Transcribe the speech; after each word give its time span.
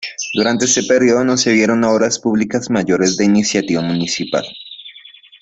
Durante 0.33 0.65
este 0.65 0.81
período 0.81 1.23
no 1.23 1.37
se 1.37 1.51
vieron 1.53 1.83
obras 1.83 2.17
públicas 2.17 2.71
mayores 2.71 3.17
de 3.17 3.25
iniciativa 3.25 3.83
municipal. 3.83 4.43